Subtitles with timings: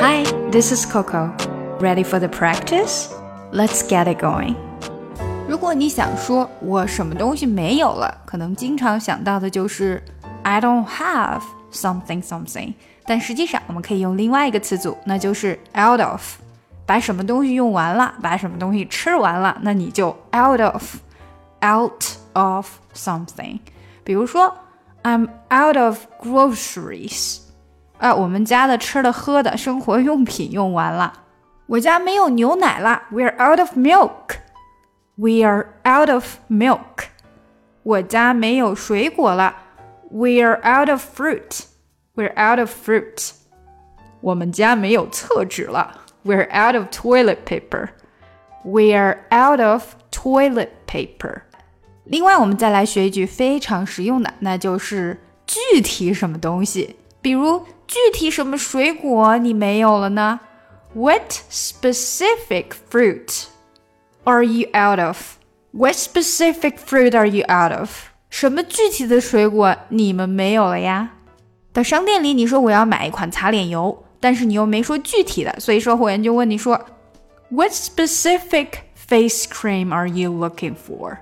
[0.00, 1.32] Hi, this is Coco.
[1.80, 3.08] Ready for the practice?
[3.52, 4.54] Let's get it going.
[5.48, 10.02] 如果你想说我什么东西没有了，可能经常想到的就是
[10.42, 11.42] I don't have
[11.72, 12.74] something something。
[13.04, 16.22] 但实际上，我们可以用另外一个词组，那就是 out of。
[16.86, 20.96] 把什么东西用完了，把什么东西吃完了，那你就 out of
[21.64, 22.04] out
[22.34, 23.58] of something。
[24.04, 24.56] 比如说，
[25.02, 27.40] I'm out of groceries。
[28.00, 31.22] 啊，我们家的吃的、喝的、生活用品用完了。
[31.66, 37.06] 我家没有牛奶了，We're out of milk。We're out of milk。
[37.82, 39.56] 我家没有水果了，
[40.12, 43.32] We're out of fruit。We're out of fruit。
[44.20, 51.42] 我们家没有厕纸了，We're out of toilet paper。We're out of toilet paper。
[52.04, 56.96] 另外，我们再来学一句非常实用的，那就是具体什么东西。
[57.20, 60.40] 比如 具体什么水果你没有了呢？
[60.94, 63.44] What specific fruit
[64.24, 65.36] are you out of?
[65.72, 67.90] What specific fruit are you out of?
[68.30, 71.12] 什么具体的水果你们没有了呀？
[71.72, 76.80] 到商店里，你说我要买一款擦脸油，但是你又没说具体的，所以售货员就问你说，
[77.50, 81.18] What specific face cream are you looking for?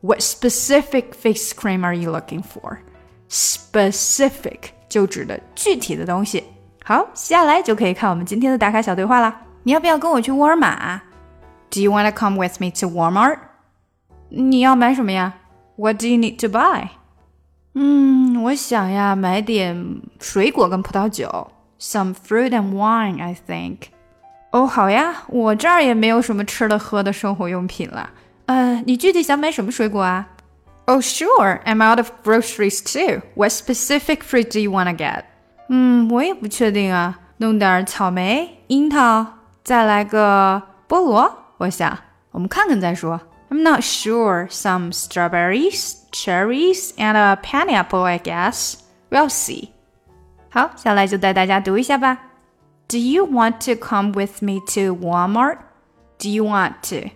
[0.00, 2.78] What specific face cream are you looking for?
[3.28, 6.43] Specific 就指的具体的东西。
[6.85, 9.41] 好，接下来就可以看我们今天的打卡小对话啦。
[9.63, 11.01] 你要不要跟我去沃尔玛
[11.71, 13.39] ？Do you want to come with me to Walmart？
[14.29, 15.33] 你要买什么呀
[15.77, 16.89] ？What do you need to buy？
[17.73, 21.47] 嗯，我想呀，买点水果跟葡萄酒
[21.79, 23.77] ，some fruit and wine, I think。
[24.51, 28.11] 哦，好呀，我这儿也没有什么吃的喝的生活用品了。
[28.45, 30.29] 呃，你具体想买什么水果啊
[30.86, 31.60] ？Oh, sure.
[31.64, 33.22] I'm out of groceries too.
[33.34, 35.24] What specific fruit do you want to get?
[35.68, 37.20] 嗯，我也不确定啊。
[37.38, 39.24] 弄点草莓、樱桃，
[39.62, 41.30] 再来个菠萝。
[41.58, 41.98] 我想，
[42.30, 43.20] 我们看看再说。
[43.50, 44.48] I'm not sure.
[44.50, 48.74] Some strawberries, cherries, and a pineapple, I guess.
[49.10, 49.68] We'll see.
[50.50, 52.18] 好，下来就带大家读一下吧。
[52.88, 55.58] Do you want to come with me to Walmart?
[56.18, 57.10] Do you want to?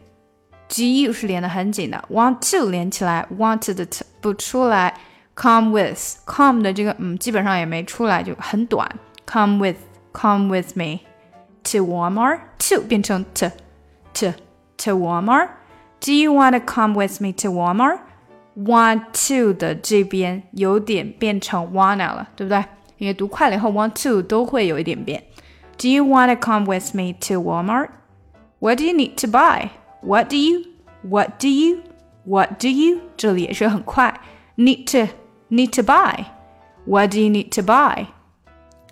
[0.69, 4.95] G 是连的很紧的，want to 连起来，want 的 t 不出来，
[5.37, 8.89] come with come 的这个嗯基本上也没出来，就很短。
[9.27, 9.77] Come with
[10.13, 11.01] come with me
[11.65, 13.51] to Walmart to 变成 t
[14.15, 14.33] to
[14.79, 15.49] to Walmart.
[16.01, 17.99] Do you want to come with me to Walmart?
[18.57, 22.65] Want to 的这边有点变成 wanna 了，对不对？
[22.99, 25.23] 因为读快了以后，want to 都会有一点变。
[25.79, 27.89] Do you want to come with me to Walmart?
[28.59, 29.71] What do you need to buy?
[30.03, 30.65] What do you?
[31.03, 31.83] What do you?
[32.25, 33.01] What do you?
[33.17, 34.21] 这里也是很快。
[34.57, 35.13] Need to
[35.51, 36.27] need to buy.
[36.85, 38.07] What do you need to buy?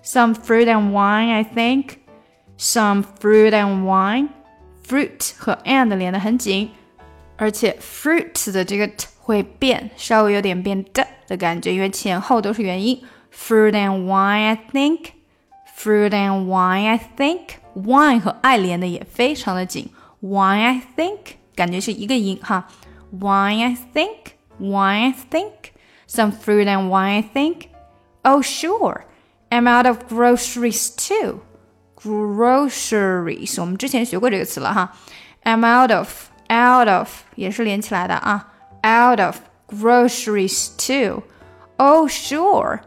[0.02, 1.98] Some fruit and wine, I think.
[2.58, 4.28] Some fruit and wine.
[4.86, 6.70] Fruit 和 and 连得很紧，
[7.36, 13.00] 而且 fruit 的这个 t 会变，稍微有点变的的感觉，因为前后都是元音。
[13.32, 15.12] Fruit and wine, I think.
[15.76, 17.60] Fruit and wine, I think.
[17.74, 19.90] Wine 和 I 连的也非常的紧。
[20.24, 22.68] why I think 感觉是一个音哈。
[23.10, 25.72] Why I think, why I think,
[26.08, 27.68] some fruit and wine I think.
[28.22, 29.04] Oh sure,
[29.50, 31.40] I'm out of groceries too.
[31.96, 34.92] Groceries 我们之前学过这个词了哈。
[35.44, 38.48] I'm out of, out of 也是连起来的啊。
[38.82, 41.22] Out of groceries too.
[41.78, 42.80] Oh sure,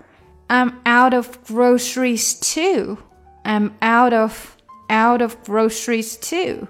[0.47, 2.97] I'm out of groceries too.
[3.43, 4.55] I'm out of,
[4.89, 6.67] out of groceries too.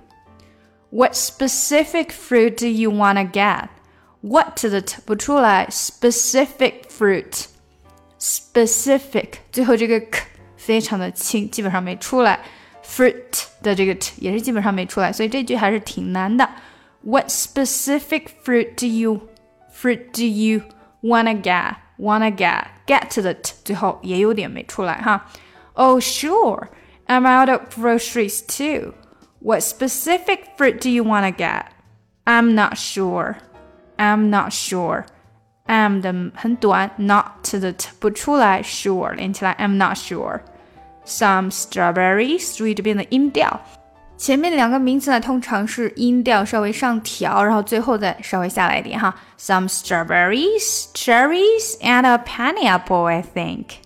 [0.89, 3.69] What specific fruit do you want to get?
[4.21, 10.23] What 的 t 不出来，specific fruit。specific 最后这个 k
[10.55, 12.39] 非常的轻，基本上没出来。
[12.85, 16.47] fruit 的这个 t 也是基本上没出来，所以这句还是挺难的。
[17.01, 19.27] What specific fruit do you
[19.73, 20.61] fruit do you
[21.01, 21.75] wanna get?
[21.97, 25.29] Wanna get get 的 t 最后也有点没出来哈。
[25.73, 26.67] Oh sure,
[27.07, 28.93] I'm out of groceries too.
[29.39, 31.65] What specific fruit do you want to get?
[32.25, 33.35] I'm not sure.
[33.97, 35.05] I'm not sure.
[35.65, 40.41] I'm 的很短，not 的 t 不出来，sure 连起来，I'm not sure.
[41.05, 43.61] Some strawberries，注意这边的音调。
[44.15, 49.13] 前面两个名词呢，通常是音调稍微上调，然后最后再稍微下来一点哈。
[49.37, 53.81] Some strawberries, cherries, and a pineapple, I think.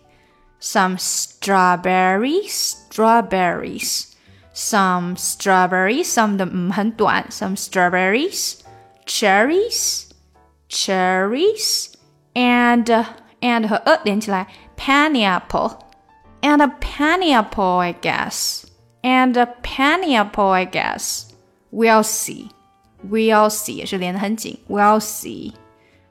[0.59, 4.10] Some strawberries, strawberries
[4.53, 8.59] some strawberries, some 的嗯很短，some strawberries,
[9.05, 10.09] cherries,
[10.69, 11.93] cherries,
[12.33, 13.05] and
[13.41, 15.79] and 和 a 连起来，pineapple,
[16.41, 18.63] and a pineapple, I guess.
[19.03, 21.27] And a pineapple, I guess.
[21.71, 22.49] We'll see.
[23.07, 24.59] We'll see 也是连得很紧。
[24.67, 25.53] We'll see.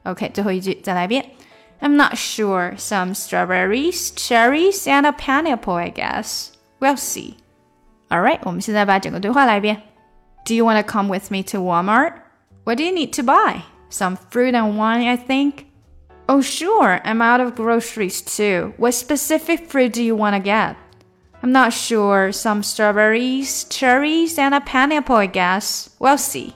[0.03, 1.31] OK，最后一句再来一遍。
[1.79, 2.75] I'm not sure.
[2.77, 6.53] Some strawberries, cherries, and a pineapple, I guess.
[6.79, 7.35] We'll see.
[8.11, 9.81] Alright，我们现在把整个对话来一遍。
[10.45, 12.13] Do you want to come with me to Walmart?
[12.63, 13.63] What do you need to buy?
[13.89, 15.65] Some fruit and wine, I think.
[16.27, 18.73] Oh, sure, I'm out of groceries too.
[18.77, 20.75] What specific fruit do you want to get?
[21.41, 22.31] I'm not sure.
[22.31, 25.89] Some strawberries, cherries, and a pineapple, I guess.
[25.99, 26.55] We'll see.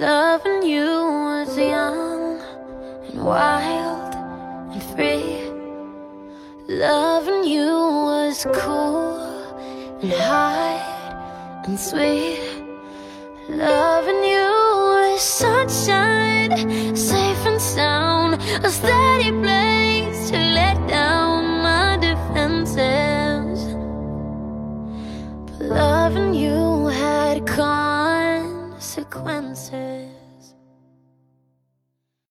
[0.00, 2.40] Loving you was young
[3.08, 4.14] and wild
[4.72, 5.50] and free.
[6.68, 9.18] Loving you was cool
[10.02, 12.40] and high and sweet.
[13.48, 14.48] Loving you
[14.94, 19.83] was sunshine, safe and sound, a steady place.